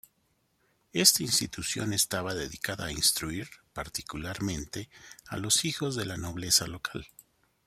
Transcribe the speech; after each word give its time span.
Esta 0.93 1.21
institución 1.21 1.93
estaba 1.93 2.33
dedicada 2.33 2.87
a 2.87 2.91
instruir, 2.91 3.47
particularmente, 3.71 4.89
a 5.27 5.37
los 5.37 5.63
hijos 5.63 5.95
de 5.95 6.07
la 6.07 6.17
nobleza 6.17 6.65
local. 6.65 7.05